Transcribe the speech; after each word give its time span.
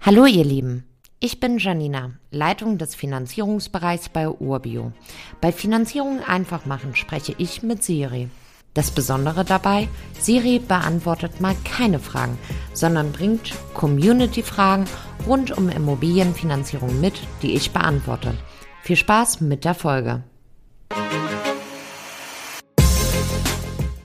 Hallo 0.00 0.26
ihr 0.26 0.44
Lieben, 0.44 0.84
ich 1.18 1.40
bin 1.40 1.58
Janina, 1.58 2.12
Leitung 2.30 2.78
des 2.78 2.94
Finanzierungsbereichs 2.94 4.08
bei 4.08 4.28
Urbio. 4.28 4.92
Bei 5.40 5.50
Finanzierung 5.50 6.20
einfach 6.22 6.66
machen 6.66 6.94
spreche 6.94 7.34
ich 7.36 7.64
mit 7.64 7.82
Siri. 7.82 8.28
Das 8.74 8.92
Besondere 8.92 9.44
dabei, 9.44 9.88
Siri 10.18 10.60
beantwortet 10.60 11.40
mal 11.40 11.56
keine 11.64 11.98
Fragen, 11.98 12.38
sondern 12.72 13.10
bringt 13.10 13.52
Community-Fragen 13.74 14.84
rund 15.26 15.58
um 15.58 15.68
Immobilienfinanzierung 15.68 17.00
mit, 17.00 17.14
die 17.42 17.54
ich 17.54 17.72
beantworte. 17.72 18.34
Viel 18.82 18.96
Spaß 18.96 19.40
mit 19.40 19.64
der 19.64 19.74
Folge. 19.74 20.22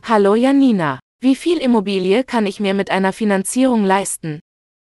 Hallo 0.01 0.33
Janina, 0.33 0.99
wie 1.21 1.35
viel 1.35 1.59
Immobilie 1.59 2.23
kann 2.23 2.47
ich 2.47 2.59
mir 2.59 2.73
mit 2.73 2.89
einer 2.89 3.13
Finanzierung 3.13 3.85
leisten? 3.85 4.39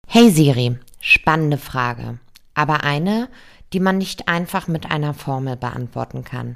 Hey 0.07 0.29
Siri, 0.29 0.77
spannende 1.05 1.59
Frage, 1.59 2.17
aber 2.55 2.83
eine, 2.83 3.29
die 3.73 3.79
man 3.79 3.97
nicht 3.97 4.27
einfach 4.27 4.67
mit 4.67 4.89
einer 4.91 5.13
Formel 5.13 5.55
beantworten 5.55 6.23
kann. 6.23 6.55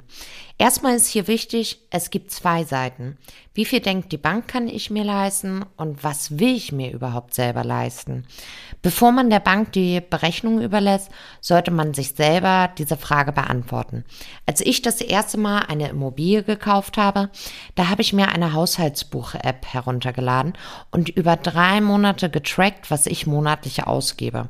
Erstmal 0.58 0.94
ist 0.94 1.08
hier 1.08 1.26
wichtig, 1.26 1.80
es 1.90 2.10
gibt 2.10 2.30
zwei 2.30 2.64
Seiten. 2.64 3.16
Wie 3.54 3.64
viel 3.64 3.80
denkt 3.80 4.12
die 4.12 4.18
Bank 4.18 4.46
kann 4.46 4.68
ich 4.68 4.90
mir 4.90 5.04
leisten 5.04 5.64
und 5.76 6.04
was 6.04 6.38
will 6.38 6.54
ich 6.54 6.70
mir 6.70 6.92
überhaupt 6.92 7.34
selber 7.34 7.64
leisten? 7.64 8.26
Bevor 8.82 9.10
man 9.10 9.30
der 9.30 9.40
Bank 9.40 9.72
die 9.72 10.00
Berechnung 10.00 10.60
überlässt, 10.60 11.10
sollte 11.40 11.70
man 11.70 11.94
sich 11.94 12.10
selber 12.12 12.70
diese 12.78 12.96
Frage 12.96 13.32
beantworten. 13.32 14.04
Als 14.46 14.60
ich 14.60 14.82
das 14.82 15.00
erste 15.00 15.38
Mal 15.38 15.60
eine 15.68 15.88
Immobilie 15.88 16.42
gekauft 16.42 16.96
habe, 16.96 17.30
da 17.74 17.88
habe 17.88 18.02
ich 18.02 18.12
mir 18.12 18.28
eine 18.28 18.52
Haushaltsbuch-App 18.52 19.66
heruntergeladen 19.66 20.52
und 20.90 21.08
über 21.08 21.36
drei 21.36 21.80
Monate 21.80 22.30
getrackt, 22.30 22.90
was 22.90 23.06
ich 23.06 23.26
monatlich 23.26 23.84
ausgebe. 23.84 24.48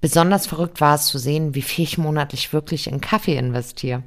Besonders 0.00 0.46
verrückt 0.46 0.80
war 0.80 0.94
es 0.94 1.06
zu 1.06 1.18
sehen, 1.18 1.56
wie 1.56 1.62
viel 1.62 1.84
ich 1.84 1.98
monatlich 1.98 2.52
wirklich 2.52 2.86
in 2.86 3.00
Kaffee 3.00 3.36
investiere. 3.36 4.04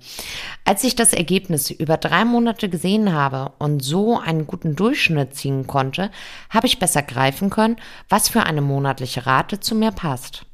Als 0.63 0.85
ich 0.85 0.95
das 0.95 1.11
Ergebnis 1.11 1.69
über 1.69 1.97
drei 1.97 2.23
Monate 2.23 2.69
gesehen 2.69 3.13
habe 3.13 3.51
und 3.59 3.83
so 3.83 4.17
einen 4.17 4.47
guten 4.47 4.75
Durchschnitt 4.75 5.35
ziehen 5.35 5.67
konnte, 5.67 6.09
habe 6.49 6.67
ich 6.67 6.79
besser 6.79 7.01
greifen 7.01 7.49
können, 7.49 7.75
was 8.07 8.29
für 8.29 8.43
eine 8.43 8.61
monatliche 8.61 9.25
Rate 9.25 9.59
zu 9.59 9.75
mir 9.75 9.91
passt. 9.91 10.45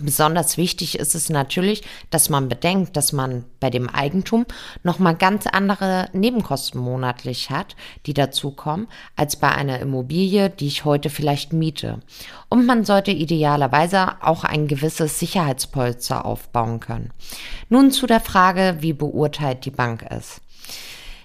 Besonders 0.00 0.56
wichtig 0.56 0.98
ist 0.98 1.14
es 1.14 1.28
natürlich, 1.30 1.82
dass 2.10 2.28
man 2.28 2.48
bedenkt, 2.48 2.96
dass 2.96 3.12
man 3.12 3.44
bei 3.60 3.70
dem 3.70 3.88
Eigentum 3.88 4.44
nochmal 4.82 5.14
ganz 5.14 5.46
andere 5.46 6.08
Nebenkosten 6.12 6.80
monatlich 6.80 7.50
hat, 7.50 7.76
die 8.06 8.12
dazukommen, 8.12 8.88
als 9.14 9.36
bei 9.36 9.52
einer 9.52 9.78
Immobilie, 9.78 10.50
die 10.50 10.66
ich 10.66 10.84
heute 10.84 11.10
vielleicht 11.10 11.52
miete. 11.52 12.00
Und 12.48 12.66
man 12.66 12.84
sollte 12.84 13.12
idealerweise 13.12 14.20
auch 14.20 14.42
ein 14.42 14.66
gewisses 14.66 15.20
Sicherheitspolster 15.20 16.24
aufbauen 16.24 16.80
können. 16.80 17.12
Nun 17.68 17.92
zu 17.92 18.08
der 18.08 18.20
Frage, 18.20 18.78
wie 18.80 18.94
beurteilt 18.94 19.64
die 19.64 19.70
Bank 19.70 20.04
es. 20.10 20.40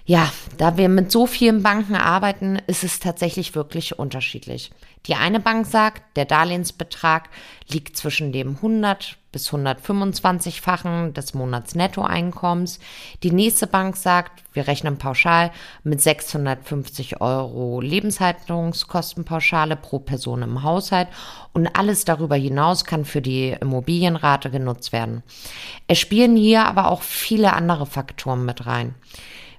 Ja, 0.06 0.32
da 0.58 0.76
wir 0.76 0.88
mit 0.88 1.12
so 1.12 1.26
vielen 1.26 1.62
Banken 1.62 1.94
arbeiten, 1.94 2.58
ist 2.66 2.84
es 2.84 3.00
tatsächlich 3.00 3.54
wirklich 3.54 3.98
unterschiedlich. 3.98 4.72
Die 5.06 5.14
eine 5.14 5.40
Bank 5.40 5.66
sagt, 5.66 6.16
der 6.16 6.24
Darlehensbetrag 6.26 7.30
liegt 7.68 7.96
zwischen 7.96 8.32
dem 8.32 8.56
100 8.56 9.16
bis 9.32 9.50
125-fachen 9.50 11.12
des 11.12 11.34
Monatsnettoeinkommens. 11.34 12.80
Die 13.22 13.30
nächste 13.30 13.66
Bank 13.66 13.96
sagt, 13.96 14.42
wir 14.52 14.66
rechnen 14.66 14.98
pauschal 14.98 15.52
mit 15.84 16.02
650 16.02 17.20
Euro 17.20 17.80
Lebenshaltungskostenpauschale 17.80 19.76
pro 19.76 20.00
Person 20.00 20.42
im 20.42 20.62
Haushalt 20.62 21.08
und 21.52 21.68
alles 21.78 22.04
darüber 22.04 22.36
hinaus 22.36 22.84
kann 22.84 23.04
für 23.04 23.22
die 23.22 23.56
Immobilienrate 23.58 24.50
genutzt 24.50 24.92
werden. 24.92 25.22
Es 25.86 25.98
spielen 25.98 26.36
hier 26.36 26.66
aber 26.66 26.90
auch 26.90 27.02
viele 27.02 27.52
andere 27.52 27.86
Faktoren 27.86 28.44
mit 28.44 28.66
rein. 28.66 28.94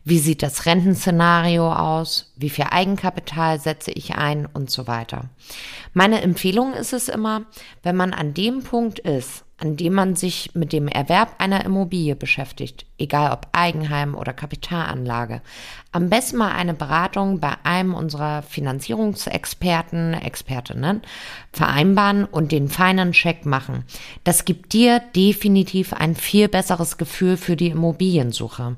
Wie 0.03 0.17
sieht 0.17 0.41
das 0.41 0.65
Rentenszenario 0.65 1.71
aus? 1.71 2.33
Wie 2.35 2.49
viel 2.49 2.65
Eigenkapital 2.69 3.59
setze 3.59 3.91
ich 3.91 4.15
ein 4.15 4.47
und 4.47 4.71
so 4.71 4.87
weiter. 4.87 5.29
Meine 5.93 6.21
Empfehlung 6.21 6.73
ist 6.73 6.91
es 6.91 7.07
immer, 7.07 7.43
wenn 7.83 7.95
man 7.95 8.11
an 8.11 8.33
dem 8.33 8.63
Punkt 8.63 8.97
ist, 8.97 9.45
an 9.59 9.77
dem 9.77 9.93
man 9.93 10.15
sich 10.15 10.55
mit 10.55 10.73
dem 10.73 10.87
Erwerb 10.87 11.35
einer 11.37 11.63
Immobilie 11.65 12.15
beschäftigt, 12.15 12.87
egal 12.97 13.31
ob 13.31 13.49
Eigenheim 13.51 14.15
oder 14.15 14.33
Kapitalanlage, 14.33 15.43
am 15.91 16.09
besten 16.09 16.37
mal 16.37 16.51
eine 16.51 16.73
Beratung 16.73 17.39
bei 17.39 17.53
einem 17.61 17.93
unserer 17.93 18.41
Finanzierungsexperten, 18.41 20.15
Expertinnen 20.15 21.03
vereinbaren 21.53 22.25
und 22.25 22.51
den 22.51 22.69
feinen 22.69 23.11
Check 23.11 23.45
machen. 23.45 23.83
Das 24.23 24.45
gibt 24.45 24.73
dir 24.73 24.99
definitiv 25.15 25.93
ein 25.93 26.15
viel 26.15 26.47
besseres 26.47 26.97
Gefühl 26.97 27.37
für 27.37 27.55
die 27.55 27.69
Immobiliensuche. 27.69 28.77